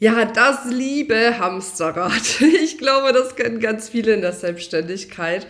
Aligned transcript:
Ja, 0.00 0.24
das 0.24 0.64
liebe 0.66 1.38
Hamsterrad. 1.38 2.40
Ich 2.40 2.78
glaube, 2.78 3.12
das 3.12 3.34
kennen 3.34 3.58
ganz 3.58 3.88
viele 3.88 4.14
in 4.14 4.20
der 4.20 4.32
Selbstständigkeit. 4.32 5.46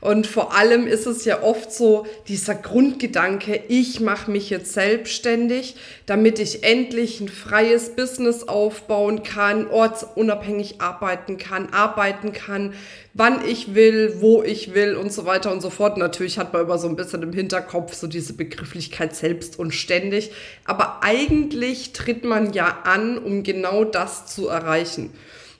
Und 0.00 0.26
vor 0.26 0.56
allem 0.56 0.86
ist 0.86 1.06
es 1.06 1.26
ja 1.26 1.42
oft 1.42 1.72
so 1.72 2.06
dieser 2.26 2.54
Grundgedanke, 2.54 3.62
ich 3.68 4.00
mache 4.00 4.30
mich 4.30 4.48
jetzt 4.48 4.72
selbstständig, 4.72 5.76
damit 6.06 6.38
ich 6.38 6.64
endlich 6.64 7.20
ein 7.20 7.28
freies 7.28 7.90
Business 7.90 8.44
aufbauen 8.44 9.22
kann, 9.22 9.66
ortsunabhängig 9.68 10.80
arbeiten 10.80 11.36
kann, 11.36 11.72
arbeiten 11.72 12.32
kann, 12.32 12.72
wann 13.12 13.46
ich 13.46 13.74
will, 13.74 14.16
wo 14.20 14.42
ich 14.42 14.72
will 14.72 14.96
und 14.96 15.12
so 15.12 15.26
weiter 15.26 15.52
und 15.52 15.60
so 15.60 15.68
fort. 15.68 15.98
Natürlich 15.98 16.38
hat 16.38 16.54
man 16.54 16.62
immer 16.62 16.78
so 16.78 16.88
ein 16.88 16.96
bisschen 16.96 17.22
im 17.22 17.34
Hinterkopf 17.34 17.92
so 17.92 18.06
diese 18.06 18.32
Begrifflichkeit 18.32 19.14
selbst 19.14 19.58
und 19.58 19.74
ständig. 19.74 20.30
Aber 20.64 21.02
eigentlich 21.02 21.92
tritt 21.92 22.24
man 22.24 22.54
ja 22.54 22.78
an, 22.84 23.18
um 23.18 23.42
genau 23.42 23.84
das 23.84 24.26
zu 24.26 24.48
erreichen. 24.48 25.10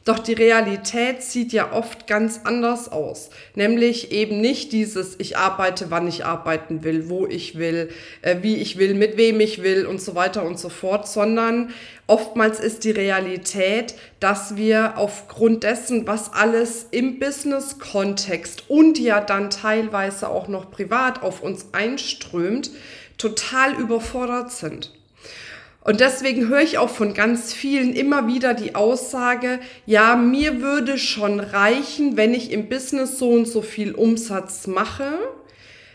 Doch 0.06 0.18
die 0.18 0.32
Realität 0.32 1.22
sieht 1.22 1.52
ja 1.52 1.72
oft 1.74 2.06
ganz 2.06 2.40
anders 2.44 2.90
aus. 2.90 3.28
Nämlich 3.54 4.12
eben 4.12 4.40
nicht 4.40 4.72
dieses, 4.72 5.14
ich 5.18 5.36
arbeite, 5.36 5.90
wann 5.90 6.08
ich 6.08 6.24
arbeiten 6.24 6.84
will, 6.84 7.10
wo 7.10 7.26
ich 7.26 7.58
will, 7.58 7.90
äh, 8.22 8.36
wie 8.40 8.56
ich 8.56 8.78
will, 8.78 8.94
mit 8.94 9.18
wem 9.18 9.40
ich 9.40 9.62
will 9.62 9.84
und 9.84 10.00
so 10.00 10.14
weiter 10.14 10.42
und 10.42 10.58
so 10.58 10.70
fort, 10.70 11.06
sondern 11.06 11.74
oftmals 12.06 12.60
ist 12.60 12.84
die 12.84 12.92
Realität, 12.92 13.94
dass 14.20 14.56
wir 14.56 14.96
aufgrund 14.96 15.64
dessen, 15.64 16.06
was 16.06 16.32
alles 16.32 16.86
im 16.90 17.18
Business-Kontext 17.18 18.70
und 18.70 18.98
ja 18.98 19.20
dann 19.20 19.50
teilweise 19.50 20.30
auch 20.30 20.48
noch 20.48 20.70
privat 20.70 21.22
auf 21.22 21.42
uns 21.42 21.66
einströmt, 21.72 22.70
total 23.18 23.74
überfordert 23.74 24.50
sind. 24.50 24.92
Und 25.82 26.00
deswegen 26.00 26.48
höre 26.48 26.60
ich 26.60 26.76
auch 26.76 26.90
von 26.90 27.14
ganz 27.14 27.54
vielen 27.54 27.94
immer 27.94 28.26
wieder 28.26 28.52
die 28.52 28.74
Aussage, 28.74 29.60
ja, 29.86 30.14
mir 30.14 30.60
würde 30.60 30.98
schon 30.98 31.40
reichen, 31.40 32.16
wenn 32.18 32.34
ich 32.34 32.52
im 32.52 32.68
Business 32.68 33.18
so 33.18 33.30
und 33.30 33.46
so 33.46 33.62
viel 33.62 33.94
Umsatz 33.94 34.66
mache, 34.66 35.18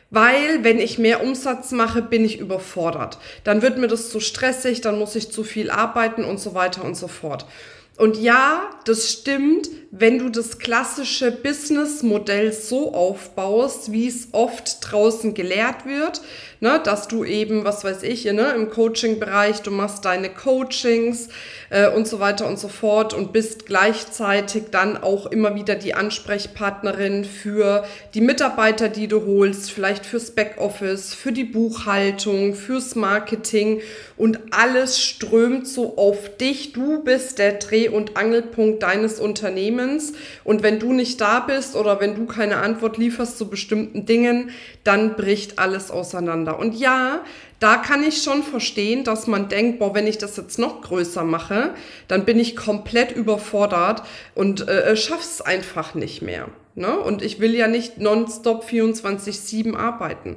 weil 0.09 0.63
wenn 0.63 0.79
ich 0.79 0.97
mehr 0.97 1.23
Umsatz 1.23 1.71
mache, 1.71 2.01
bin 2.01 2.25
ich 2.25 2.39
überfordert. 2.39 3.19
Dann 3.43 3.61
wird 3.61 3.77
mir 3.77 3.87
das 3.87 4.09
zu 4.09 4.19
stressig, 4.19 4.81
dann 4.81 4.97
muss 4.97 5.15
ich 5.15 5.31
zu 5.31 5.43
viel 5.43 5.69
arbeiten 5.69 6.23
und 6.23 6.39
so 6.39 6.55
weiter 6.55 6.83
und 6.83 6.95
so 6.95 7.07
fort. 7.07 7.45
Und 7.97 8.17
ja, 8.17 8.69
das 8.83 9.09
stimmt, 9.09 9.69
wenn 9.89 10.19
du 10.19 10.29
das 10.29 10.59
klassische 10.59 11.31
Businessmodell 11.31 12.51
so 12.51 12.93
aufbaust, 12.93 13.93
wie 13.93 14.07
es 14.07 14.29
oft 14.33 14.79
draußen 14.81 15.33
gelehrt 15.33 15.85
wird, 15.85 16.21
ne, 16.59 16.79
dass 16.83 17.07
du 17.07 17.23
eben, 17.23 17.63
was 17.63 17.83
weiß 17.83 18.03
ich, 18.03 18.25
ne, 18.25 18.53
im 18.55 18.69
Coaching-Bereich, 18.69 19.61
du 19.61 19.71
machst 19.71 20.05
deine 20.05 20.29
Coachings 20.29 21.29
äh, 21.69 21.89
und 21.89 22.07
so 22.07 22.19
weiter 22.19 22.47
und 22.47 22.59
so 22.59 22.67
fort 22.67 23.13
und 23.13 23.33
bist 23.33 23.65
gleichzeitig 23.65 24.65
dann 24.71 24.97
auch 24.97 25.27
immer 25.27 25.55
wieder 25.55 25.75
die 25.75 25.93
Ansprechpartnerin 25.93 27.25
für 27.25 27.85
die 28.13 28.21
Mitarbeiter, 28.21 28.89
die 28.89 29.07
du 29.07 29.25
holst, 29.25 29.71
vielleicht 29.71 30.05
fürs 30.05 30.31
Backoffice, 30.31 31.13
für 31.13 31.31
die 31.31 31.43
Buchhaltung, 31.43 32.55
fürs 32.55 32.95
Marketing 32.95 33.81
und 34.17 34.39
alles 34.51 35.01
strömt 35.01 35.67
so 35.67 35.97
auf 35.97 36.37
dich. 36.37 36.73
Du 36.73 37.03
bist 37.03 37.39
der 37.39 37.53
Dreh- 37.53 37.89
und 37.89 38.17
Angelpunkt 38.17 38.83
deines 38.83 39.19
Unternehmens 39.19 39.35
Unternehmens. 39.35 40.13
Und 40.43 40.63
wenn 40.63 40.79
du 40.79 40.93
nicht 40.93 41.19
da 41.21 41.39
bist 41.39 41.75
oder 41.75 41.99
wenn 41.99 42.15
du 42.15 42.25
keine 42.25 42.57
Antwort 42.57 42.97
lieferst 42.97 43.37
zu 43.37 43.49
bestimmten 43.49 44.05
Dingen, 44.05 44.51
dann 44.83 45.15
bricht 45.15 45.59
alles 45.59 45.91
auseinander. 45.91 46.54
Und 46.57 46.75
ja, 46.75 47.21
da 47.59 47.77
kann 47.77 48.03
ich 48.03 48.21
schon 48.21 48.43
verstehen, 48.43 49.03
dass 49.03 49.27
man 49.27 49.49
denkt, 49.49 49.79
boah, 49.79 49.93
wenn 49.95 50.07
ich 50.07 50.17
das 50.17 50.37
jetzt 50.37 50.59
noch 50.59 50.81
größer 50.81 51.23
mache, 51.23 51.73
dann 52.07 52.25
bin 52.25 52.39
ich 52.39 52.55
komplett 52.55 53.11
überfordert 53.11 54.03
und 54.33 54.67
äh, 54.67 54.91
äh 54.91 54.95
schaff's 54.97 55.41
einfach 55.41 55.95
nicht 55.95 56.21
mehr. 56.21 56.49
Ne? 56.75 56.99
Und 56.99 57.21
ich 57.21 57.39
will 57.39 57.55
ja 57.55 57.67
nicht 57.67 57.99
nonstop 57.99 58.65
24-7 58.65 59.75
arbeiten. 59.75 60.35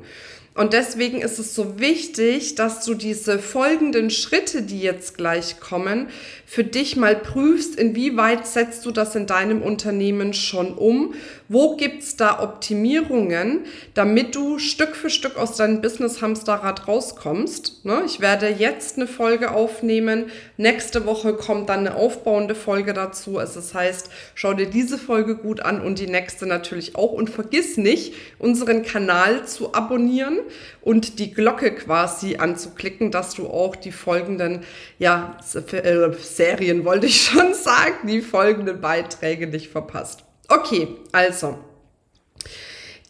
Und 0.58 0.72
deswegen 0.72 1.20
ist 1.20 1.38
es 1.38 1.54
so 1.54 1.78
wichtig, 1.78 2.56
dass 2.56 2.84
du 2.84 2.94
diese 2.94 3.38
folgenden 3.38 4.10
Schritte, 4.10 4.62
die 4.62 4.80
jetzt 4.80 5.16
gleich 5.16 5.60
kommen, 5.60 6.08
für 6.46 6.64
dich 6.64 6.96
mal 6.96 7.14
prüfst, 7.14 7.76
inwieweit 7.76 8.44
setzt 8.44 8.84
du 8.84 8.90
das 8.90 9.14
in 9.14 9.26
deinem 9.26 9.62
Unternehmen 9.62 10.32
schon 10.32 10.74
um? 10.74 11.14
Wo 11.48 11.76
gibt's 11.76 12.16
da 12.16 12.42
Optimierungen, 12.42 13.60
damit 13.94 14.34
du 14.34 14.58
Stück 14.58 14.96
für 14.96 15.10
Stück 15.10 15.36
aus 15.36 15.56
deinem 15.56 15.80
Business-Hamsterrad 15.80 16.88
rauskommst? 16.88 17.84
Ne? 17.84 18.02
Ich 18.06 18.20
werde 18.20 18.48
jetzt 18.48 18.96
eine 18.96 19.06
Folge 19.06 19.52
aufnehmen. 19.52 20.26
Nächste 20.56 21.06
Woche 21.06 21.34
kommt 21.34 21.68
dann 21.68 21.80
eine 21.80 21.94
aufbauende 21.94 22.56
Folge 22.56 22.94
dazu. 22.94 23.38
Also 23.38 23.60
das 23.60 23.74
heißt, 23.74 24.10
schau 24.34 24.54
dir 24.54 24.66
diese 24.66 24.98
Folge 24.98 25.36
gut 25.36 25.60
an 25.60 25.80
und 25.80 26.00
die 26.00 26.08
nächste 26.08 26.46
natürlich 26.46 26.96
auch. 26.96 27.12
Und 27.12 27.30
vergiss 27.30 27.76
nicht, 27.76 28.14
unseren 28.38 28.82
Kanal 28.82 29.46
zu 29.46 29.74
abonnieren 29.74 30.38
und 30.80 31.18
die 31.18 31.32
Glocke 31.32 31.74
quasi 31.74 32.36
anzuklicken, 32.36 33.10
dass 33.10 33.34
du 33.34 33.46
auch 33.48 33.76
die 33.76 33.92
folgenden, 33.92 34.64
ja, 34.98 35.38
äh, 35.54 36.12
Serien 36.20 36.84
wollte 36.84 37.06
ich 37.06 37.22
schon 37.24 37.54
sagen, 37.54 38.06
die 38.06 38.20
folgenden 38.20 38.80
Beiträge 38.80 39.46
nicht 39.46 39.68
verpasst. 39.68 40.24
Okay, 40.48 40.88
also. 41.12 41.58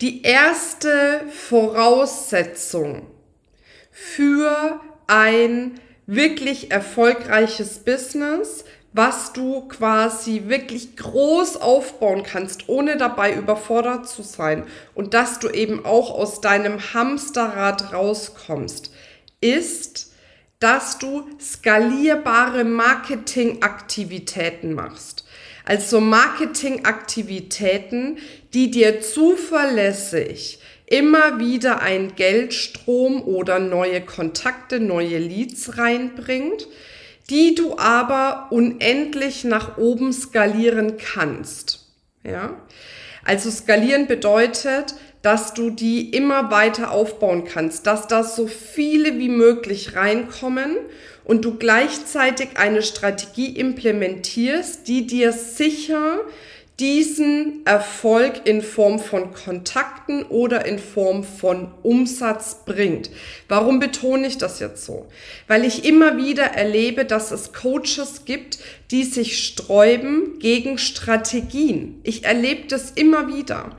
Die 0.00 0.22
erste 0.22 1.22
Voraussetzung 1.28 3.08
für 3.90 4.80
ein 5.08 5.80
wirklich 6.06 6.70
erfolgreiches 6.70 7.80
Business, 7.80 8.64
was 8.98 9.32
du 9.32 9.62
quasi 9.68 10.42
wirklich 10.48 10.96
groß 10.96 11.56
aufbauen 11.58 12.24
kannst, 12.24 12.68
ohne 12.68 12.96
dabei 12.96 13.32
überfordert 13.32 14.08
zu 14.08 14.22
sein 14.22 14.64
und 14.92 15.14
dass 15.14 15.38
du 15.38 15.48
eben 15.48 15.86
auch 15.86 16.10
aus 16.10 16.40
deinem 16.40 16.80
Hamsterrad 16.94 17.92
rauskommst, 17.92 18.92
ist, 19.40 20.12
dass 20.58 20.98
du 20.98 21.24
skalierbare 21.40 22.64
Marketingaktivitäten 22.64 24.74
machst. 24.74 25.24
Also 25.64 26.00
Marketingaktivitäten, 26.00 28.18
die 28.52 28.72
dir 28.72 29.00
zuverlässig 29.00 30.58
immer 30.86 31.38
wieder 31.38 31.82
ein 31.82 32.16
Geldstrom 32.16 33.22
oder 33.22 33.60
neue 33.60 34.00
Kontakte, 34.00 34.80
neue 34.80 35.18
Leads 35.18 35.78
reinbringt, 35.78 36.66
die 37.30 37.54
du 37.54 37.78
aber 37.78 38.48
unendlich 38.50 39.44
nach 39.44 39.76
oben 39.76 40.12
skalieren 40.12 40.96
kannst. 40.96 41.86
Ja? 42.24 42.56
Also 43.24 43.50
skalieren 43.50 44.06
bedeutet, 44.06 44.94
dass 45.22 45.52
du 45.52 45.70
die 45.70 46.10
immer 46.10 46.50
weiter 46.50 46.92
aufbauen 46.92 47.44
kannst, 47.44 47.86
dass 47.86 48.06
da 48.06 48.22
so 48.22 48.46
viele 48.46 49.18
wie 49.18 49.28
möglich 49.28 49.94
reinkommen 49.96 50.76
und 51.24 51.44
du 51.44 51.56
gleichzeitig 51.58 52.50
eine 52.56 52.82
Strategie 52.82 53.48
implementierst, 53.48 54.88
die 54.88 55.06
dir 55.06 55.32
sicher 55.32 56.20
diesen 56.80 57.66
Erfolg 57.66 58.42
in 58.46 58.62
Form 58.62 59.00
von 59.00 59.34
Kontakten 59.34 60.22
oder 60.24 60.64
in 60.64 60.78
Form 60.78 61.24
von 61.24 61.72
Umsatz 61.82 62.64
bringt. 62.64 63.10
Warum 63.48 63.80
betone 63.80 64.26
ich 64.28 64.38
das 64.38 64.60
jetzt 64.60 64.84
so? 64.84 65.08
Weil 65.48 65.64
ich 65.64 65.84
immer 65.84 66.16
wieder 66.16 66.44
erlebe, 66.44 67.04
dass 67.04 67.32
es 67.32 67.52
Coaches 67.52 68.24
gibt, 68.26 68.58
die 68.92 69.02
sich 69.02 69.44
sträuben 69.44 70.38
gegen 70.38 70.78
Strategien. 70.78 72.00
Ich 72.04 72.24
erlebe 72.24 72.68
das 72.68 72.92
immer 72.92 73.26
wieder. 73.26 73.76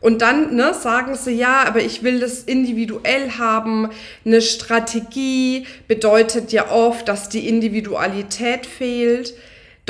Und 0.00 0.22
dann 0.22 0.56
ne, 0.56 0.74
sagen 0.74 1.14
sie, 1.14 1.32
ja, 1.32 1.64
aber 1.66 1.80
ich 1.80 2.02
will 2.02 2.20
das 2.20 2.42
individuell 2.42 3.32
haben. 3.32 3.90
Eine 4.24 4.40
Strategie 4.40 5.66
bedeutet 5.88 6.52
ja 6.52 6.70
oft, 6.70 7.06
dass 7.06 7.28
die 7.28 7.46
Individualität 7.46 8.66
fehlt. 8.66 9.34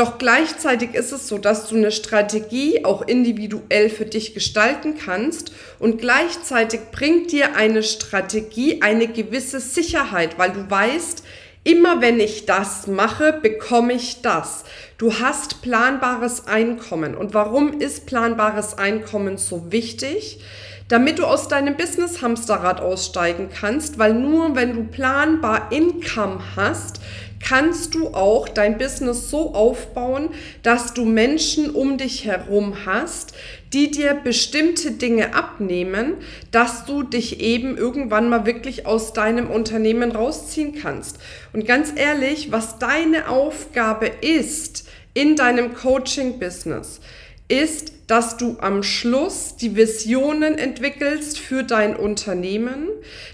Doch 0.00 0.16
gleichzeitig 0.16 0.94
ist 0.94 1.12
es 1.12 1.28
so, 1.28 1.36
dass 1.36 1.68
du 1.68 1.76
eine 1.76 1.92
Strategie 1.92 2.86
auch 2.86 3.02
individuell 3.02 3.90
für 3.90 4.06
dich 4.06 4.32
gestalten 4.32 4.94
kannst 4.96 5.52
und 5.78 6.00
gleichzeitig 6.00 6.80
bringt 6.90 7.32
dir 7.32 7.54
eine 7.54 7.82
Strategie 7.82 8.80
eine 8.80 9.08
gewisse 9.08 9.60
Sicherheit, 9.60 10.38
weil 10.38 10.52
du 10.52 10.70
weißt, 10.70 11.22
Immer 11.62 12.00
wenn 12.00 12.18
ich 12.20 12.46
das 12.46 12.86
mache, 12.86 13.34
bekomme 13.34 13.92
ich 13.92 14.22
das. 14.22 14.64
Du 14.96 15.20
hast 15.20 15.60
planbares 15.60 16.46
Einkommen. 16.46 17.14
Und 17.14 17.34
warum 17.34 17.78
ist 17.80 18.06
planbares 18.06 18.78
Einkommen 18.78 19.36
so 19.36 19.70
wichtig? 19.70 20.40
Damit 20.88 21.18
du 21.18 21.26
aus 21.26 21.48
deinem 21.48 21.76
Business-Hamsterrad 21.76 22.80
aussteigen 22.80 23.50
kannst, 23.50 23.98
weil 23.98 24.14
nur 24.14 24.56
wenn 24.56 24.72
du 24.72 24.84
planbar 24.84 25.70
Income 25.70 26.40
hast, 26.56 27.02
kannst 27.40 27.94
du 27.94 28.08
auch 28.08 28.48
dein 28.48 28.78
Business 28.78 29.30
so 29.30 29.54
aufbauen, 29.54 30.28
dass 30.62 30.94
du 30.94 31.04
Menschen 31.04 31.70
um 31.70 31.98
dich 31.98 32.26
herum 32.26 32.84
hast, 32.84 33.32
die 33.72 33.90
dir 33.90 34.14
bestimmte 34.14 34.92
Dinge 34.92 35.34
abnehmen, 35.34 36.14
dass 36.50 36.84
du 36.84 37.02
dich 37.02 37.40
eben 37.40 37.76
irgendwann 37.76 38.28
mal 38.28 38.46
wirklich 38.46 38.86
aus 38.86 39.12
deinem 39.12 39.50
Unternehmen 39.50 40.12
rausziehen 40.12 40.74
kannst. 40.74 41.18
Und 41.52 41.66
ganz 41.66 41.92
ehrlich, 41.94 42.52
was 42.52 42.78
deine 42.78 43.28
Aufgabe 43.28 44.06
ist 44.06 44.88
in 45.14 45.36
deinem 45.36 45.74
Coaching-Business, 45.74 47.00
ist, 47.48 47.92
dass 48.10 48.36
du 48.36 48.56
am 48.58 48.82
Schluss 48.82 49.54
die 49.54 49.76
Visionen 49.76 50.58
entwickelst 50.58 51.38
für 51.38 51.62
dein 51.62 51.94
Unternehmen, 51.94 52.88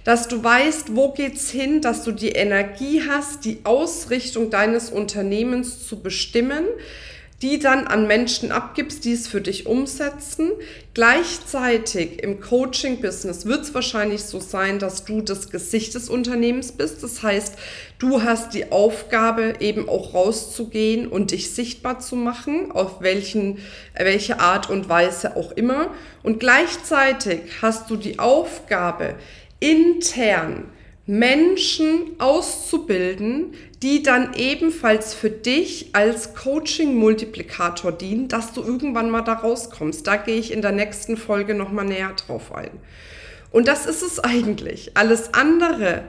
dass 0.05 0.29
du 0.29 0.45
weißt, 0.45 0.95
wo 0.95 1.13
geht's 1.13 1.51
hin, 1.51 1.81
dass 1.81 2.05
du 2.05 2.13
die 2.13 2.33
Energie 2.33 3.03
hast, 3.09 3.47
die 3.47 3.61
Ausrichtung 3.65 4.51
deines 4.51 4.91
Unternehmens 4.91 5.87
zu 5.87 6.03
bestimmen, 6.03 6.67
die 7.43 7.59
dann 7.59 7.87
an 7.87 8.07
Menschen 8.07 8.51
abgibst, 8.51 9.05
die 9.05 9.13
es 9.13 9.29
für 9.29 9.43
dich 9.43 9.67
umsetzen. 9.67 10.53
Gleichzeitig 10.95 12.23
im 12.23 12.41
Coaching-Business 12.41 13.45
wird 13.45 13.65
es 13.65 13.75
wahrscheinlich 13.75 14.25
so 14.25 14.41
sein, 14.41 14.79
dass 14.79 15.05
du 15.05 15.21
das 15.21 15.51
Gesicht 15.51 15.95
des 15.95 16.09
Unternehmens 16.09 16.73
bist. 16.73 17.03
Das 17.03 17.23
heißt, 17.23 17.57
du 17.99 18.23
hast 18.23 18.55
die 18.55 18.73
Aufgabe, 18.73 19.55
eben 19.61 19.87
auch 19.87 20.15
rauszugehen 20.15 21.09
und 21.09 21.31
dich 21.31 21.55
sichtbar 21.55 22.01
zu 22.01 22.17
machen, 22.17 22.73
auf 22.73 23.03
welchen, 23.03 23.59
welche 23.95 24.41
Art 24.41 24.71
und 24.71 24.89
Weise 24.89 25.37
auch 25.37 25.53
immer. 25.53 25.91
Und 26.23 26.41
gleichzeitig 26.41 27.41
hast 27.61 27.91
du 27.91 27.97
die 27.97 28.19
Aufgabe, 28.19 29.15
intern 29.61 30.65
Menschen 31.07 32.17
auszubilden, 32.19 33.55
die 33.83 34.03
dann 34.03 34.35
ebenfalls 34.35 35.15
für 35.15 35.31
dich 35.31 35.91
als 35.95 36.35
Coaching-Multiplikator 36.35 37.93
dienen, 37.93 38.27
dass 38.27 38.53
du 38.53 38.63
irgendwann 38.63 39.11
mal 39.11 39.23
da 39.23 39.35
rauskommst. 39.35 40.07
Da 40.07 40.17
gehe 40.17 40.37
ich 40.37 40.53
in 40.53 40.63
der 40.63 40.73
nächsten 40.73 41.17
Folge 41.17 41.55
nochmal 41.55 41.85
näher 41.85 42.13
drauf 42.15 42.53
ein. 42.53 42.71
Und 43.53 43.69
das 43.69 43.87
ist 43.87 44.03
es 44.03 44.19
eigentlich. 44.19 44.97
Alles 44.97 45.33
andere 45.33 46.03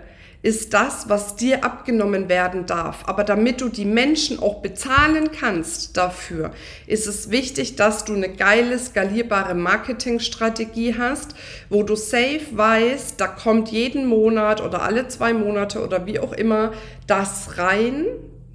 ist 0.43 0.73
das, 0.73 1.09
was 1.09 1.35
dir 1.35 1.65
abgenommen 1.65 2.29
werden 2.29 2.65
darf. 2.65 3.03
Aber 3.07 3.23
damit 3.23 3.59
du 3.59 3.69
die 3.69 3.85
Menschen 3.85 4.39
auch 4.39 4.61
bezahlen 4.61 5.31
kannst 5.31 5.97
dafür, 5.97 6.51
ist 6.85 7.07
es 7.07 7.31
wichtig, 7.31 7.75
dass 7.75 8.05
du 8.05 8.13
eine 8.13 8.29
geile, 8.29 8.77
skalierbare 8.77 9.55
Marketingstrategie 9.55 10.95
hast, 10.97 11.35
wo 11.69 11.83
du 11.83 11.95
safe 11.95 12.45
weißt, 12.51 13.19
da 13.19 13.27
kommt 13.27 13.69
jeden 13.69 14.05
Monat 14.05 14.61
oder 14.61 14.83
alle 14.83 15.07
zwei 15.07 15.33
Monate 15.33 15.83
oder 15.83 16.05
wie 16.05 16.19
auch 16.19 16.33
immer 16.33 16.71
das 17.07 17.57
rein, 17.57 18.05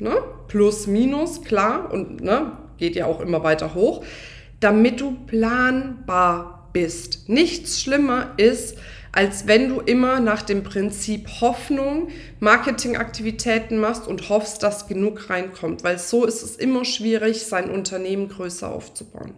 ne? 0.00 0.16
plus, 0.46 0.86
minus, 0.86 1.42
klar, 1.42 1.92
und 1.92 2.20
ne? 2.20 2.52
geht 2.78 2.94
ja 2.94 3.06
auch 3.06 3.20
immer 3.20 3.42
weiter 3.42 3.74
hoch, 3.74 4.04
damit 4.60 5.00
du 5.00 5.16
planbar 5.26 6.68
bist. 6.72 7.28
Nichts 7.28 7.82
schlimmer 7.82 8.32
ist, 8.36 8.78
als 9.12 9.46
wenn 9.46 9.68
du 9.68 9.80
immer 9.80 10.20
nach 10.20 10.42
dem 10.42 10.64
Prinzip 10.64 11.28
Hoffnung 11.40 12.08
Marketingaktivitäten 12.40 13.78
machst 13.78 14.08
und 14.08 14.30
hoffst, 14.30 14.62
dass 14.62 14.88
genug 14.88 15.28
reinkommt, 15.28 15.84
weil 15.84 15.98
so 15.98 16.24
ist 16.24 16.42
es 16.42 16.56
immer 16.56 16.84
schwierig, 16.86 17.46
sein 17.46 17.70
Unternehmen 17.70 18.28
größer 18.28 18.72
aufzubauen. 18.72 19.34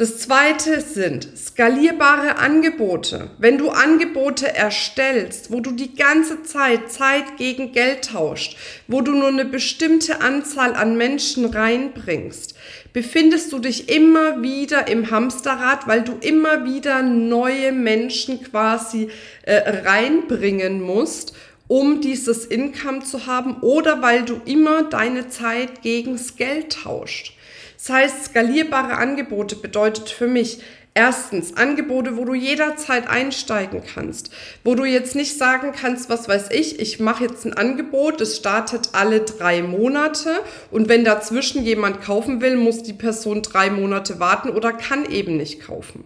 Das 0.00 0.18
zweite 0.18 0.80
sind 0.80 1.28
skalierbare 1.36 2.38
Angebote. 2.38 3.32
Wenn 3.36 3.58
du 3.58 3.68
Angebote 3.68 4.50
erstellst, 4.56 5.52
wo 5.52 5.60
du 5.60 5.72
die 5.72 5.94
ganze 5.94 6.42
Zeit 6.42 6.90
Zeit 6.90 7.36
gegen 7.36 7.72
Geld 7.72 8.06
tauscht, 8.06 8.56
wo 8.88 9.02
du 9.02 9.12
nur 9.12 9.28
eine 9.28 9.44
bestimmte 9.44 10.22
Anzahl 10.22 10.72
an 10.72 10.96
Menschen 10.96 11.44
reinbringst, 11.44 12.54
befindest 12.92 13.52
du 13.52 13.58
dich 13.58 13.88
immer 13.88 14.42
wieder 14.42 14.88
im 14.88 15.10
Hamsterrad, 15.10 15.86
weil 15.86 16.02
du 16.02 16.14
immer 16.20 16.64
wieder 16.64 17.02
neue 17.02 17.72
Menschen 17.72 18.42
quasi 18.42 19.08
äh, 19.42 19.80
reinbringen 19.86 20.82
musst, 20.82 21.34
um 21.68 22.00
dieses 22.00 22.44
Income 22.44 23.04
zu 23.04 23.26
haben 23.26 23.58
oder 23.60 24.02
weil 24.02 24.24
du 24.24 24.40
immer 24.44 24.82
deine 24.82 25.28
Zeit 25.28 25.82
gegens 25.82 26.36
Geld 26.36 26.72
tauscht. 26.82 27.36
Das 27.78 27.88
heißt, 27.88 28.24
skalierbare 28.26 28.96
Angebote 28.96 29.56
bedeutet 29.56 30.10
für 30.10 30.26
mich, 30.26 30.58
Erstens, 30.94 31.56
Angebote, 31.56 32.16
wo 32.16 32.24
du 32.24 32.34
jederzeit 32.34 33.08
einsteigen 33.08 33.82
kannst, 33.94 34.30
wo 34.64 34.74
du 34.74 34.84
jetzt 34.84 35.14
nicht 35.14 35.38
sagen 35.38 35.72
kannst, 35.72 36.10
was 36.10 36.28
weiß 36.28 36.50
ich, 36.50 36.80
ich 36.80 36.98
mache 36.98 37.24
jetzt 37.24 37.46
ein 37.46 37.54
Angebot, 37.54 38.20
es 38.20 38.36
startet 38.36 38.88
alle 38.92 39.20
drei 39.20 39.62
Monate 39.62 40.40
und 40.72 40.88
wenn 40.88 41.04
dazwischen 41.04 41.64
jemand 41.64 42.02
kaufen 42.02 42.40
will, 42.40 42.56
muss 42.56 42.82
die 42.82 42.92
Person 42.92 43.42
drei 43.42 43.70
Monate 43.70 44.18
warten 44.18 44.50
oder 44.50 44.72
kann 44.72 45.08
eben 45.08 45.36
nicht 45.36 45.60
kaufen. 45.60 46.04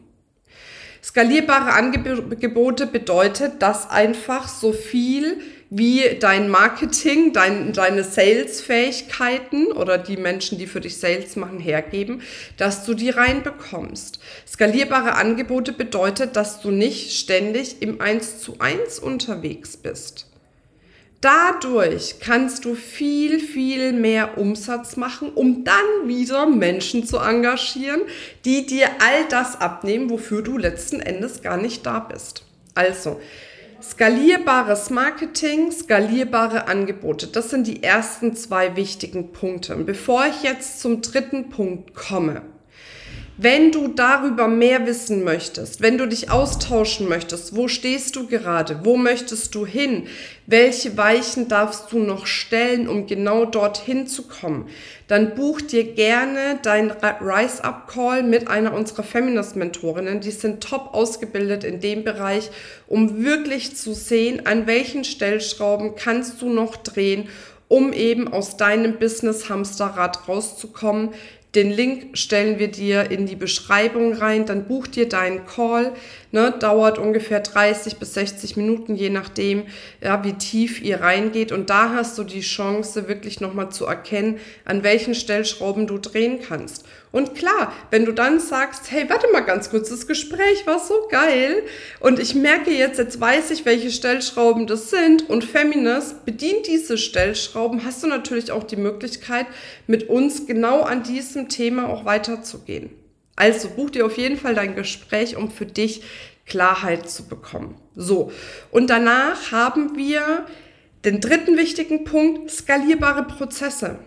Skalierbare 1.03 1.73
Angebote 1.73 2.87
bedeutet, 2.87 3.63
dass 3.63 3.91
einfach 3.91 4.49
so 4.49 4.73
viel 4.73 5.41
wie 5.77 6.19
dein 6.21 6.49
Marketing, 6.49 7.33
dein, 7.33 7.73
deine 7.73 8.05
Sales-Fähigkeiten 8.05 9.73
oder 9.73 9.99
die 9.99 10.17
Menschen, 10.17 10.57
die 10.57 10.69
für 10.69 10.81
dich 10.81 10.99
Sales 10.99 11.35
machen, 11.35 11.59
hergeben, 11.59 12.23
dass 12.57 12.85
du 12.85 12.95
die 12.95 13.11
reinbekommst. 13.11 14.21
Skalierbare 14.47 15.17
Angebote 15.17 15.73
bedeutet, 15.73 16.37
dass 16.37 16.61
du 16.61 16.71
nicht 16.71 17.19
ständig 17.19 17.83
im 17.83 18.01
1 18.01 18.39
zu 18.39 18.61
1 18.61 19.01
unterwegs 19.01 19.77
bist. 19.77 20.29
Dadurch 21.21 22.21
kannst 22.21 22.65
du 22.67 22.77
viel, 22.77 23.41
viel 23.41 23.95
mehr 23.95 24.39
Umsatz 24.39 24.97
machen, 24.97 25.33
um 25.35 25.65
dann 25.65 26.07
wieder 26.07 26.47
Menschen 26.47 27.05
zu 27.05 27.19
engagieren, 27.19 28.03
die 28.45 28.65
dir 28.65 28.87
all 29.01 29.27
das 29.29 29.61
abnehmen, 29.61 30.09
wofür 30.09 30.43
du 30.43 30.57
letzten 30.57 31.01
Endes 31.01 31.43
gar 31.43 31.57
nicht 31.57 31.85
da 31.85 31.99
bist. 31.99 32.45
Also, 32.77 33.21
Skalierbares 33.87 34.89
Marketing, 34.89 35.71
skalierbare 35.71 36.69
Angebote. 36.69 37.27
Das 37.27 37.51
sind 37.51 37.67
die 37.67 37.83
ersten 37.83 38.35
zwei 38.35 38.77
wichtigen 38.77 39.33
Punkte. 39.33 39.77
Und 39.77 39.85
bevor 39.85 40.25
ich 40.27 40.43
jetzt 40.43 40.81
zum 40.81 41.03
dritten 41.03 41.51
Punkt 41.51 41.95
komme, 41.95 42.43
wenn 43.37 43.73
du 43.73 43.89
darüber 43.89 44.47
mehr 44.47 44.87
wissen 44.87 45.25
möchtest, 45.25 45.81
wenn 45.81 45.99
du 45.99 46.07
dich 46.07 46.31
austauschen 46.31 47.09
möchtest, 47.09 47.57
wo 47.57 47.67
stehst 47.67 48.15
du 48.15 48.29
gerade, 48.29 48.81
wo 48.85 48.97
möchtest 48.97 49.55
du 49.57 49.67
hin, 49.67 50.07
welche 50.47 50.97
Weichen 50.97 51.49
darfst 51.49 51.91
du 51.91 51.99
noch 51.99 52.27
stellen, 52.27 52.89
um 52.89 53.09
genau 53.09 53.45
dorthin 53.45 54.07
zu 54.07 54.29
kommen, 54.29 54.69
dann 55.09 55.35
buch 55.35 55.61
dir 55.61 55.95
gerne 55.95 56.61
dein 56.63 56.93
Rise 56.93 57.65
Up 57.65 57.89
Call 57.89 58.23
mit 58.23 58.47
einer 58.47 58.73
unserer 58.73 59.03
Feminist 59.03 59.57
Mentorinnen. 59.57 60.21
Die 60.21 60.31
sind 60.31 60.63
top 60.63 60.95
ausgebildet 60.95 61.65
in 61.65 61.81
dem 61.81 62.05
Bereich, 62.05 62.51
um 62.87 63.25
wirklich 63.25 63.77
zu 63.77 63.95
sehen, 63.95 64.47
an 64.47 64.69
welchen 64.69 65.03
Stellschrauben 65.03 65.97
kannst 65.97 66.41
du 66.41 66.49
noch 66.49 66.77
drehen, 66.77 67.29
um 67.67 67.93
eben 67.93 68.33
aus 68.33 68.57
deinem 68.57 68.99
Business 68.99 69.49
Hamsterrad 69.49 70.29
rauszukommen, 70.29 71.11
den 71.55 71.71
Link 71.71 72.19
stellen 72.19 72.59
wir 72.59 72.69
dir 72.69 73.11
in 73.11 73.27
die 73.27 73.37
Beschreibung 73.37 74.15
rein. 74.15 74.47
Dann 74.47 74.67
buch 74.67 74.87
dir 74.87 75.09
deinen 75.09 75.47
Call. 75.47 75.93
Ne, 76.33 76.53
dauert 76.59 76.99
ungefähr 76.99 77.39
30 77.39 77.99
bis 77.99 78.15
60 78.15 78.57
Minuten, 78.57 78.97
je 78.97 79.09
nachdem, 79.09 79.67
ja, 80.03 80.25
wie 80.25 80.33
tief 80.33 80.83
ihr 80.83 81.01
reingeht. 81.01 81.53
Und 81.53 81.71
da 81.71 81.91
hast 81.91 82.19
du 82.19 82.25
die 82.25 82.41
Chance, 82.41 83.07
wirklich 83.07 83.41
nochmal 83.41 83.71
zu 83.71 83.87
erkennen, 83.87 84.39
an 84.65 84.83
welchen 84.83 85.15
Stellschrauben 85.15 85.87
du 85.87 85.99
drehen 85.99 86.41
kannst. 86.41 86.87
Und 87.15 87.37
klar, 87.37 87.73
wenn 87.93 88.05
du 88.07 88.11
dann 88.11 88.41
sagst, 88.41 88.91
hey, 88.91 89.09
warte 89.09 89.29
mal 89.31 89.43
ganz 89.43 89.71
kurz, 89.71 89.89
das 89.89 90.09
Gespräch 90.09 90.67
war 90.67 90.81
so 90.81 91.07
geil 91.09 91.63
und 92.01 92.19
ich 92.19 92.35
merke 92.35 92.73
jetzt, 92.73 92.99
jetzt 92.99 93.21
weiß 93.21 93.53
ich, 93.53 93.65
welche 93.65 93.93
Stellschrauben 93.93 94.67
das 94.67 94.91
sind 94.91 95.31
und 95.31 95.45
Feminist 95.45 96.25
bedient 96.25 96.67
diese 96.67 96.99
Stellschrauben, 96.99 97.85
hast 97.85 98.03
du 98.03 98.09
natürlich 98.09 98.51
auch 98.51 98.65
die 98.65 98.75
Möglichkeit, 98.75 99.47
mit 99.87 100.09
uns 100.09 100.49
genau 100.49 100.81
an 100.81 101.05
diesem 101.05 101.49
Thema 101.49 101.89
auch 101.89 102.05
weiterzugehen. 102.05 102.91
Also 103.37 103.69
buch 103.69 103.91
dir 103.91 104.07
auf 104.07 104.19
jeden 104.19 104.37
Fall 104.37 104.57
dein 104.57 104.75
Gespräch, 104.75 105.37
um 105.37 105.53
für 105.53 105.67
dich 105.67 106.03
Klarheit 106.47 107.09
zu 107.09 107.29
bekommen. 107.29 107.77
So, 107.95 108.33
und 108.73 108.91
danach 108.91 109.53
haben 109.53 109.97
wir 109.97 110.47
den 111.05 111.21
dritten 111.21 111.57
wichtigen 111.57 112.03
Punkt, 112.03 112.51
skalierbare 112.51 113.23
Prozesse. 113.23 114.01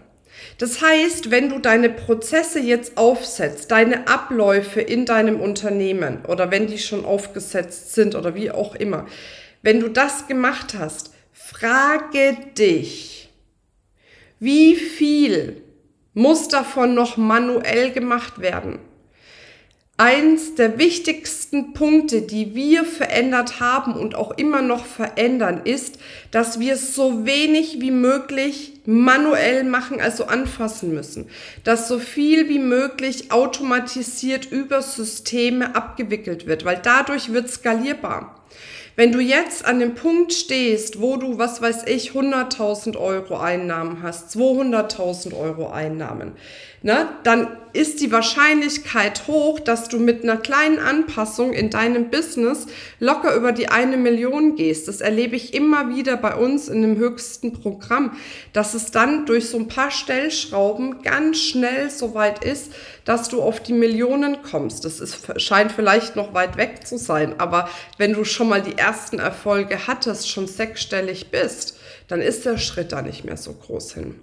Das 0.58 0.82
heißt, 0.82 1.30
wenn 1.30 1.50
du 1.50 1.60
deine 1.60 1.90
Prozesse 1.90 2.60
jetzt 2.60 2.98
aufsetzt, 2.98 3.72
deine 3.72 4.08
Abläufe 4.08 4.82
in 4.82 5.06
deinem 5.06 5.40
Unternehmen 5.40 6.26
oder 6.26 6.52
wenn 6.52 6.68
die 6.68 6.80
schon 6.80 7.06
aufgesetzt 7.06 7.94
sind 7.94 8.16
oder 8.16 8.36
wie 8.36 8.52
auch 8.52 8.76
immer, 8.76 9.06
wenn 9.62 9.80
du 9.80 9.90
das 9.90 10.28
gemacht 10.28 10.76
hast, 10.78 11.14
frage 11.32 12.38
dich, 12.58 13.30
wie 14.40 14.76
viel 14.76 15.62
muss 16.14 16.48
davon 16.48 16.96
noch 16.96 17.18
manuell 17.18 17.92
gemacht 17.92 18.40
werden? 18.40 18.80
Eins 20.00 20.54
der 20.54 20.78
wichtigsten 20.78 21.74
Punkte, 21.74 22.22
die 22.22 22.54
wir 22.54 22.86
verändert 22.86 23.60
haben 23.60 23.94
und 23.94 24.14
auch 24.14 24.38
immer 24.38 24.62
noch 24.62 24.86
verändern, 24.86 25.62
ist, 25.64 25.98
dass 26.30 26.60
wir 26.60 26.78
so 26.78 27.26
wenig 27.26 27.82
wie 27.82 27.90
möglich 27.90 28.74
manuell 28.86 29.64
machen, 29.64 30.00
also 30.00 30.26
anfassen 30.26 30.94
müssen. 30.94 31.30
Dass 31.64 31.88
so 31.88 31.98
viel 31.98 32.48
wie 32.48 32.60
möglich 32.60 33.32
automatisiert 33.32 34.52
über 34.52 34.84
Systeme 34.84 35.76
abgewickelt 35.76 36.46
wird, 36.46 36.64
weil 36.64 36.80
dadurch 36.84 37.34
wird 37.34 37.50
skalierbar. 37.50 38.36
Wenn 38.96 39.12
du 39.12 39.20
jetzt 39.20 39.64
an 39.66 39.80
dem 39.80 39.94
Punkt 39.94 40.34
stehst, 40.34 41.00
wo 41.00 41.18
du, 41.18 41.38
was 41.38 41.62
weiß 41.62 41.84
ich, 41.86 42.14
100.000 42.14 42.98
Euro 42.98 43.38
Einnahmen 43.38 44.02
hast, 44.02 44.36
200.000 44.36 45.38
Euro 45.40 45.70
Einnahmen, 45.70 46.32
ne, 46.82 47.08
dann 47.24 47.48
ist 47.74 48.02
die 48.02 48.12
Wahrscheinlichkeit 48.12 49.28
hoch, 49.28 49.60
dass 49.60 49.88
du 49.88 50.00
mit 50.00 50.24
einer 50.24 50.38
kleinen 50.38 50.80
Anpassung 50.80 51.54
in 51.54 51.70
deinem 51.70 52.10
Business 52.10 52.66
locker 53.00 53.36
über 53.36 53.52
die 53.52 53.70
eine 53.70 53.98
Million 53.98 54.56
gehst. 54.56 54.88
Das 54.88 55.02
erlebe 55.02 55.36
ich 55.36 55.54
immer 55.54 55.96
wieder 55.96 56.18
bei 56.18 56.36
uns 56.36 56.70
in 56.70 56.82
dem 56.82 56.98
höchsten 56.98 57.54
Programm, 57.54 58.18
dass 58.52 58.74
es 58.74 58.90
dann 58.90 59.28
durch 59.28 59.50
so 59.50 59.58
ein 59.58 59.68
paar 59.68 59.92
Stellschrauben 59.92 61.04
ganz 61.04 61.38
schnell 61.38 61.92
so 61.92 62.16
weit 62.16 62.44
ist, 62.44 62.72
dass 63.06 63.30
du 63.30 63.44
auf 63.44 63.62
die 63.62 63.74
Millionen 63.74 64.42
kommst. 64.42 64.84
Das 64.84 65.00
ist, 65.00 65.40
scheint 65.40 65.72
vielleicht 65.72 66.16
noch 66.16 66.34
weit 66.34 66.58
weg 66.58 66.88
zu 66.88 66.98
sein, 66.98 67.40
aber 67.40 67.70
wenn 68.00 68.14
du 68.14 68.24
schon 68.24 68.50
mal 68.50 68.62
die 68.62 68.78
ersten 68.78 69.20
Erfolge 69.20 69.86
hattest, 69.86 70.30
schon 70.30 70.48
sechsstellig 70.48 71.30
bist, 71.30 71.78
dann 72.08 72.22
ist 72.22 72.46
der 72.46 72.58
Schritt 72.58 72.92
da 72.92 73.02
nicht 73.02 73.24
mehr 73.24 73.38
so 73.38 73.54
groß 73.54 73.94
hin. 73.94 74.16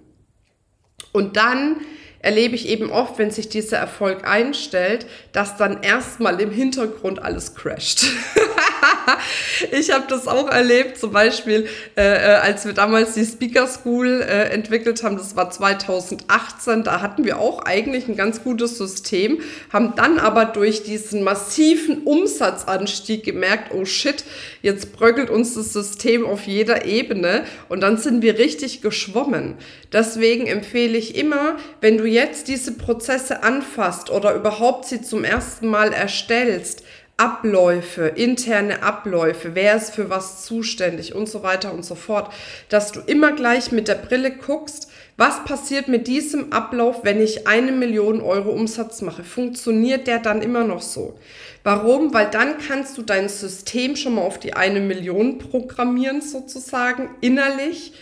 Und 1.11 1.37
dann 1.37 1.77
erlebe 2.25 2.55
ich 2.55 2.67
eben 2.67 2.91
oft, 2.91 3.19
wenn 3.19 3.29
sich 3.29 3.49
dieser 3.49 3.77
Erfolg 3.77 4.27
einstellt, 4.27 5.05
dass 5.31 5.57
dann 5.57 5.83
erstmal 5.83 6.41
im 6.41 6.49
Hintergrund 6.49 7.21
alles 7.21 7.53
crasht. 7.53 8.07
ich 9.71 9.91
habe 9.91 10.05
das 10.09 10.27
auch 10.27 10.49
erlebt, 10.49 10.97
zum 10.97 11.11
Beispiel, 11.11 11.67
äh, 11.97 12.01
äh, 12.01 12.35
als 12.35 12.65
wir 12.65 12.73
damals 12.73 13.13
die 13.13 13.25
Speaker 13.25 13.67
School 13.67 14.21
äh, 14.21 14.49
entwickelt 14.49 15.03
haben, 15.03 15.17
das 15.17 15.35
war 15.35 15.49
2018, 15.49 16.83
da 16.83 17.01
hatten 17.01 17.25
wir 17.25 17.39
auch 17.39 17.63
eigentlich 17.63 18.07
ein 18.07 18.15
ganz 18.15 18.43
gutes 18.43 18.77
System, 18.77 19.39
haben 19.71 19.93
dann 19.95 20.19
aber 20.19 20.45
durch 20.45 20.83
diesen 20.83 21.23
massiven 21.23 22.03
Umsatzanstieg 22.03 23.23
gemerkt, 23.23 23.73
oh 23.73 23.85
shit, 23.85 24.23
jetzt 24.61 24.93
bröckelt 24.93 25.29
uns 25.29 25.55
das 25.55 25.73
System 25.73 26.25
auf 26.25 26.43
jeder 26.43 26.85
Ebene 26.85 27.45
und 27.69 27.81
dann 27.81 27.97
sind 27.97 28.21
wir 28.21 28.37
richtig 28.37 28.81
geschwommen. 28.81 29.55
Deswegen 29.91 30.47
empfehle 30.47 30.97
ich 30.97 31.15
immer, 31.15 31.57
wenn 31.81 31.97
du 31.97 32.05
jetzt 32.05 32.47
diese 32.47 32.73
Prozesse 32.73 33.43
anfasst 33.43 34.09
oder 34.09 34.33
überhaupt 34.35 34.85
sie 34.85 35.01
zum 35.01 35.23
ersten 35.23 35.67
Mal 35.67 35.93
erstellst, 35.93 36.83
Abläufe, 37.17 38.07
interne 38.07 38.83
Abläufe, 38.83 39.55
wer 39.55 39.77
ist 39.77 39.95
für 39.95 40.09
was 40.09 40.43
zuständig 40.43 41.15
und 41.15 41.29
so 41.29 41.43
weiter 41.43 41.73
und 41.73 41.85
so 41.85 41.95
fort, 41.95 42.33
dass 42.67 42.91
du 42.91 42.99
immer 42.99 43.31
gleich 43.31 43.71
mit 43.71 43.87
der 43.87 43.95
Brille 43.95 44.31
guckst, 44.31 44.91
was 45.15 45.45
passiert 45.45 45.87
mit 45.87 46.07
diesem 46.07 46.51
Ablauf, 46.51 47.05
wenn 47.05 47.21
ich 47.21 47.47
eine 47.47 47.71
Million 47.71 48.19
Euro 48.19 48.49
Umsatz 48.49 49.01
mache? 49.01 49.23
Funktioniert 49.23 50.07
der 50.07 50.19
dann 50.19 50.41
immer 50.41 50.65
noch 50.65 50.81
so? 50.81 51.17
Warum? 51.63 52.13
Weil 52.13 52.29
dann 52.29 52.57
kannst 52.57 52.97
du 52.97 53.01
dein 53.01 53.29
System 53.29 53.95
schon 53.95 54.15
mal 54.15 54.21
auf 54.21 54.37
die 54.37 54.53
eine 54.53 54.81
Million 54.81 55.39
programmieren, 55.39 56.21
sozusagen, 56.21 57.09
innerlich 57.21 57.93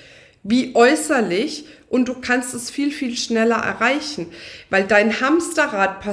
wie 0.41 0.75
äußerlich 0.75 1.65
und 1.87 2.09
du 2.09 2.15
kannst 2.15 2.53
es 2.53 2.69
viel, 2.69 2.91
viel 2.91 3.15
schneller 3.15 3.57
erreichen, 3.57 4.27
weil 4.69 4.83
dein 4.83 5.21
Hamsterrad 5.21 6.03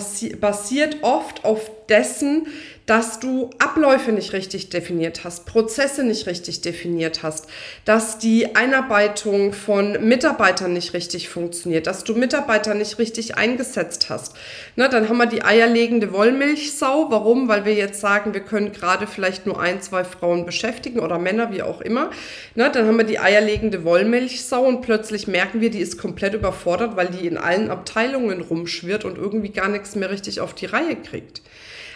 basiert 0.41 0.99
oft 1.03 1.45
auf 1.45 1.71
dessen, 1.89 2.47
dass 2.91 3.21
du 3.21 3.51
Abläufe 3.61 4.11
nicht 4.11 4.33
richtig 4.33 4.69
definiert 4.69 5.23
hast, 5.23 5.47
Prozesse 5.47 6.03
nicht 6.03 6.27
richtig 6.27 6.61
definiert 6.61 7.23
hast, 7.23 7.47
dass 7.85 8.19
die 8.19 8.57
Einarbeitung 8.57 9.53
von 9.53 10.09
Mitarbeitern 10.09 10.73
nicht 10.73 10.93
richtig 10.93 11.29
funktioniert, 11.29 11.87
dass 11.87 12.03
du 12.03 12.17
Mitarbeiter 12.17 12.75
nicht 12.75 12.99
richtig 12.99 13.37
eingesetzt 13.37 14.11
hast. 14.11 14.35
Ne, 14.75 14.89
dann 14.89 15.09
haben 15.09 15.19
wir 15.19 15.27
die 15.27 15.45
eierlegende 15.45 16.13
Wollmilchsau. 16.13 17.13
Warum? 17.13 17.47
Weil 17.47 17.65
wir 17.65 17.75
jetzt 17.75 18.01
sagen, 18.01 18.35
wir 18.35 18.41
können 18.41 18.73
gerade 18.73 19.07
vielleicht 19.07 19.47
nur 19.47 19.61
ein, 19.61 19.81
zwei 19.81 20.03
Frauen 20.03 20.45
beschäftigen 20.45 20.99
oder 20.99 21.21
Männer, 21.21 21.53
wie 21.53 21.63
auch 21.63 21.81
immer. 21.83 22.11
Ne, 22.57 22.73
dann 22.73 22.89
haben 22.89 22.99
wir 22.99 23.05
die 23.05 23.21
eierlegende 23.21 23.85
Wollmilchsau 23.85 24.65
und 24.65 24.81
plötzlich 24.81 25.29
merken 25.29 25.61
wir, 25.61 25.71
die 25.71 25.79
ist 25.79 25.97
komplett 25.97 26.35
überfordert, 26.35 26.97
weil 26.97 27.07
die 27.07 27.29
in 27.29 27.39
allen 27.39 27.71
Abteilungen 27.71 28.41
rumschwirrt 28.41 29.05
und 29.05 29.17
irgendwie 29.17 29.51
gar 29.51 29.69
nichts 29.69 29.95
mehr 29.95 30.11
richtig 30.11 30.41
auf 30.41 30.55
die 30.55 30.67
Reihe 30.67 30.97
kriegt. 30.97 31.41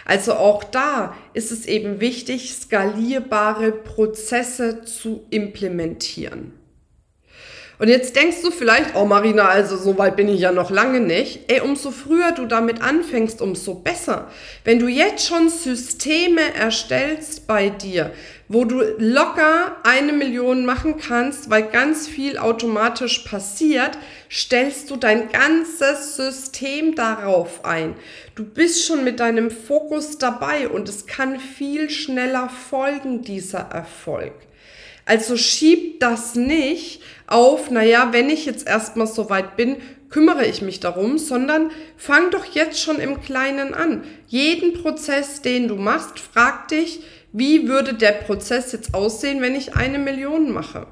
Also 0.05 0.35
auch 0.35 0.63
da 0.63 1.15
ist 1.33 1.51
es 1.51 1.65
eben 1.65 1.99
wichtig, 1.99 2.53
skalierbare 2.53 3.71
Prozesse 3.71 4.83
zu 4.83 5.25
implementieren. 5.31 6.53
Und 7.77 7.89
jetzt 7.89 8.15
denkst 8.15 8.41
du 8.41 8.51
vielleicht, 8.51 8.95
oh 8.95 9.05
Marina, 9.05 9.49
also 9.49 9.75
so 9.75 9.97
weit 9.97 10.15
bin 10.15 10.29
ich 10.29 10.39
ja 10.39 10.53
noch 10.53 10.71
lange 10.71 11.01
nicht. 11.01 11.51
Ey, 11.51 11.59
umso 11.59 11.91
früher 11.91 12.31
du 12.31 12.45
damit 12.45 12.81
anfängst, 12.81 13.41
umso 13.41 13.75
besser. 13.75 14.29
Wenn 14.63 14.79
du 14.79 14.87
jetzt 14.87 15.27
schon 15.27 15.49
Systeme 15.49 16.53
erstellst 16.55 17.47
bei 17.47 17.69
dir, 17.69 18.11
wo 18.47 18.63
du 18.63 18.81
locker 18.97 19.75
eine 19.83 20.13
Million 20.13 20.65
machen 20.65 20.97
kannst, 20.97 21.49
weil 21.49 21.63
ganz 21.63 22.07
viel 22.07 22.37
automatisch 22.37 23.19
passiert, 23.19 23.97
stellst 24.31 24.89
du 24.89 24.95
dein 24.95 25.29
ganzes 25.29 26.15
System 26.15 26.95
darauf 26.95 27.65
ein. 27.65 27.95
Du 28.35 28.45
bist 28.45 28.85
schon 28.85 29.03
mit 29.03 29.19
deinem 29.19 29.51
Fokus 29.51 30.17
dabei 30.17 30.69
und 30.69 30.87
es 30.87 31.07
kann 31.07 31.39
viel 31.39 31.89
schneller 31.89 32.49
folgen, 32.49 33.21
dieser 33.23 33.59
Erfolg. 33.71 34.33
Also 35.05 35.37
schieb 35.37 35.99
das 35.99 36.35
nicht 36.35 37.01
auf, 37.27 37.69
naja, 37.69 38.09
wenn 38.11 38.29
ich 38.29 38.45
jetzt 38.45 38.67
erstmal 38.67 39.07
so 39.07 39.29
weit 39.29 39.55
bin, 39.55 39.77
kümmere 40.09 40.45
ich 40.45 40.61
mich 40.61 40.79
darum, 40.79 41.17
sondern 41.17 41.71
fang 41.97 42.31
doch 42.31 42.45
jetzt 42.45 42.79
schon 42.79 42.99
im 42.99 43.21
Kleinen 43.21 43.73
an. 43.73 44.03
Jeden 44.27 44.73
Prozess, 44.73 45.41
den 45.41 45.67
du 45.67 45.75
machst, 45.75 46.19
frag 46.19 46.67
dich, 46.69 47.01
wie 47.31 47.67
würde 47.67 47.93
der 47.93 48.13
Prozess 48.13 48.71
jetzt 48.71 48.93
aussehen, 48.93 49.41
wenn 49.41 49.55
ich 49.55 49.75
eine 49.75 49.99
Million 49.99 50.51
mache? 50.51 50.87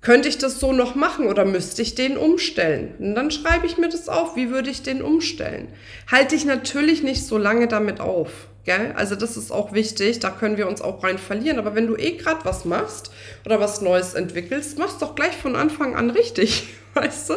Könnte 0.00 0.28
ich 0.28 0.38
das 0.38 0.60
so 0.60 0.72
noch 0.72 0.94
machen 0.94 1.26
oder 1.26 1.44
müsste 1.44 1.82
ich 1.82 1.96
den 1.96 2.16
umstellen? 2.16 2.94
Und 3.00 3.14
dann 3.16 3.30
schreibe 3.30 3.66
ich 3.66 3.78
mir 3.78 3.88
das 3.88 4.08
auf, 4.08 4.36
wie 4.36 4.50
würde 4.50 4.70
ich 4.70 4.82
den 4.82 5.02
umstellen? 5.02 5.68
Halte 6.10 6.36
ich 6.36 6.44
natürlich 6.44 7.02
nicht 7.02 7.26
so 7.26 7.36
lange 7.36 7.66
damit 7.66 8.00
auf. 8.00 8.30
Gell? 8.68 8.92
Also 8.96 9.16
das 9.16 9.38
ist 9.38 9.50
auch 9.50 9.72
wichtig, 9.72 10.18
da 10.18 10.28
können 10.28 10.58
wir 10.58 10.68
uns 10.68 10.82
auch 10.82 11.02
rein 11.02 11.16
verlieren. 11.16 11.58
Aber 11.58 11.74
wenn 11.74 11.86
du 11.86 11.96
eh 11.96 12.18
gerade 12.18 12.44
was 12.44 12.66
machst 12.66 13.10
oder 13.46 13.60
was 13.60 13.80
Neues 13.80 14.12
entwickelst, 14.12 14.78
machst 14.78 15.00
doch 15.00 15.14
gleich 15.14 15.34
von 15.34 15.56
Anfang 15.56 15.96
an 15.96 16.10
richtig, 16.10 16.68
weißt 16.94 17.30
du? 17.30 17.34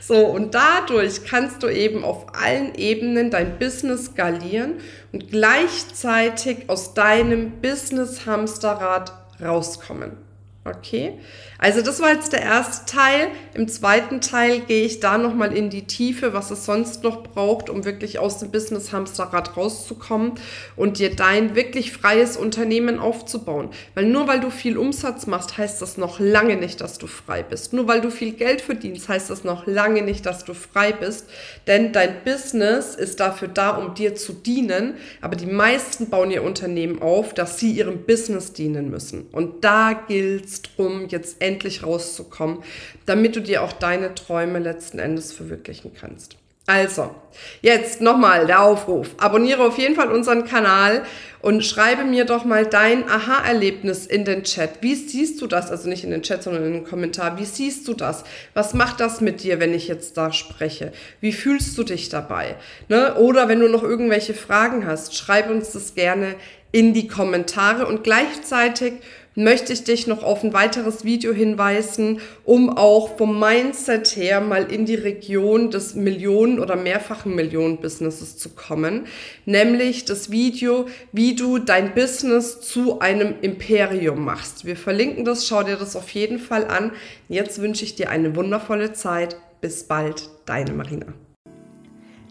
So, 0.00 0.16
und 0.26 0.52
dadurch 0.56 1.24
kannst 1.26 1.62
du 1.62 1.68
eben 1.68 2.02
auf 2.02 2.26
allen 2.34 2.74
Ebenen 2.74 3.30
dein 3.30 3.56
Business 3.60 4.06
skalieren 4.06 4.80
und 5.12 5.30
gleichzeitig 5.30 6.68
aus 6.68 6.92
deinem 6.92 7.60
Business-Hamsterrad 7.60 9.12
rauskommen. 9.40 10.16
Okay, 10.64 11.20
also 11.58 11.82
das 11.82 12.00
war 12.00 12.12
jetzt 12.12 12.32
der 12.32 12.42
erste 12.42 12.84
Teil. 12.86 13.28
Im 13.54 13.68
zweiten 13.68 14.20
Teil 14.20 14.60
gehe 14.60 14.84
ich 14.84 15.00
da 15.00 15.18
nochmal 15.18 15.56
in 15.56 15.70
die 15.70 15.86
Tiefe, 15.86 16.32
was 16.32 16.50
es 16.50 16.64
sonst 16.64 17.02
noch 17.04 17.22
braucht, 17.22 17.70
um 17.70 17.84
wirklich 17.84 18.18
aus 18.18 18.38
dem 18.38 18.50
Business-Hamsterrad 18.50 19.56
rauszukommen 19.56 20.32
und 20.76 20.98
dir 20.98 21.14
dein 21.14 21.54
wirklich 21.54 21.92
freies 21.92 22.36
Unternehmen 22.36 22.98
aufzubauen. 22.98 23.68
Weil 23.94 24.06
nur 24.06 24.26
weil 24.26 24.40
du 24.40 24.50
viel 24.50 24.76
Umsatz 24.76 25.26
machst, 25.26 25.56
heißt 25.56 25.80
das 25.80 25.96
noch 25.96 26.18
lange 26.18 26.56
nicht, 26.56 26.80
dass 26.80 26.98
du 26.98 27.06
frei 27.06 27.42
bist. 27.42 27.72
Nur 27.72 27.86
weil 27.86 28.00
du 28.00 28.10
viel 28.10 28.32
Geld 28.32 28.60
verdienst, 28.60 29.08
heißt 29.08 29.30
das 29.30 29.44
noch 29.44 29.66
lange 29.66 30.02
nicht, 30.02 30.26
dass 30.26 30.44
du 30.44 30.54
frei 30.54 30.92
bist. 30.92 31.28
Denn 31.66 31.92
dein 31.92 32.24
Business 32.24 32.94
ist 32.94 33.20
dafür 33.20 33.48
da, 33.48 33.70
um 33.70 33.94
dir 33.94 34.16
zu 34.16 34.32
dienen. 34.32 34.94
Aber 35.20 35.36
die 35.36 35.46
meisten 35.46 36.10
bauen 36.10 36.30
ihr 36.30 36.42
Unternehmen 36.42 37.00
auf, 37.00 37.32
dass 37.32 37.58
sie 37.58 37.70
ihrem 37.70 38.04
Business 38.04 38.52
dienen 38.52 38.90
müssen. 38.90 39.28
Und 39.30 39.64
da 39.64 39.92
gilt 39.92 40.46
es 40.46 40.62
drum, 40.62 41.08
jetzt 41.08 41.36
endlich 41.40 41.53
rauszukommen, 41.82 42.62
damit 43.06 43.36
du 43.36 43.40
dir 43.40 43.62
auch 43.62 43.72
deine 43.72 44.14
Träume 44.14 44.58
letzten 44.58 44.98
Endes 44.98 45.32
verwirklichen 45.32 45.92
kannst. 45.98 46.36
Also, 46.66 47.14
jetzt 47.60 48.00
nochmal 48.00 48.46
der 48.46 48.62
Aufruf. 48.62 49.10
Abonniere 49.18 49.66
auf 49.66 49.76
jeden 49.76 49.94
Fall 49.94 50.10
unseren 50.10 50.46
Kanal 50.46 51.04
und 51.42 51.62
schreibe 51.62 52.04
mir 52.04 52.24
doch 52.24 52.46
mal 52.46 52.64
dein 52.64 53.06
Aha-Erlebnis 53.06 54.06
in 54.06 54.24
den 54.24 54.44
Chat. 54.44 54.78
Wie 54.80 54.94
siehst 54.94 55.42
du 55.42 55.46
das? 55.46 55.70
Also 55.70 55.90
nicht 55.90 56.04
in 56.04 56.10
den 56.10 56.22
Chat, 56.22 56.42
sondern 56.42 56.64
in 56.64 56.72
den 56.72 56.84
Kommentar. 56.84 57.38
Wie 57.38 57.44
siehst 57.44 57.86
du 57.86 57.92
das? 57.92 58.24
Was 58.54 58.72
macht 58.72 59.00
das 59.00 59.20
mit 59.20 59.42
dir, 59.42 59.60
wenn 59.60 59.74
ich 59.74 59.88
jetzt 59.88 60.16
da 60.16 60.32
spreche? 60.32 60.92
Wie 61.20 61.32
fühlst 61.32 61.76
du 61.76 61.82
dich 61.82 62.08
dabei? 62.08 62.56
Ne? 62.88 63.14
Oder 63.16 63.46
wenn 63.48 63.60
du 63.60 63.68
noch 63.68 63.82
irgendwelche 63.82 64.32
Fragen 64.32 64.86
hast, 64.86 65.14
schreib 65.14 65.50
uns 65.50 65.72
das 65.72 65.94
gerne 65.94 66.34
in 66.72 66.94
die 66.94 67.08
Kommentare 67.08 67.86
und 67.86 68.04
gleichzeitig 68.04 68.94
möchte 69.34 69.72
ich 69.72 69.84
dich 69.84 70.06
noch 70.06 70.22
auf 70.22 70.42
ein 70.42 70.52
weiteres 70.52 71.04
Video 71.04 71.32
hinweisen, 71.32 72.20
um 72.44 72.70
auch 72.76 73.16
vom 73.16 73.38
Mindset 73.38 74.16
her 74.16 74.40
mal 74.40 74.70
in 74.70 74.86
die 74.86 74.94
Region 74.94 75.70
des 75.70 75.94
Millionen- 75.94 76.60
oder 76.60 76.76
mehrfachen 76.76 77.34
Millionen-Businesses 77.34 78.36
zu 78.36 78.50
kommen. 78.50 79.06
Nämlich 79.44 80.04
das 80.04 80.30
Video, 80.30 80.86
wie 81.12 81.34
du 81.34 81.58
dein 81.58 81.94
Business 81.94 82.60
zu 82.60 83.00
einem 83.00 83.34
Imperium 83.42 84.24
machst. 84.24 84.64
Wir 84.64 84.76
verlinken 84.76 85.24
das, 85.24 85.46
schau 85.46 85.62
dir 85.62 85.76
das 85.76 85.96
auf 85.96 86.10
jeden 86.10 86.38
Fall 86.38 86.66
an. 86.66 86.92
Jetzt 87.28 87.60
wünsche 87.60 87.84
ich 87.84 87.96
dir 87.96 88.10
eine 88.10 88.36
wundervolle 88.36 88.92
Zeit. 88.92 89.36
Bis 89.60 89.84
bald, 89.84 90.28
deine 90.44 90.72
Marina. 90.72 91.06